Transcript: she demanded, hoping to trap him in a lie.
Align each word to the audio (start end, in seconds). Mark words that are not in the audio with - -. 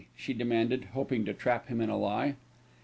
she 0.15 0.33
demanded, 0.33 0.85
hoping 0.95 1.23
to 1.25 1.31
trap 1.31 1.67
him 1.67 1.79
in 1.79 1.87
a 1.87 1.95
lie. 1.95 2.35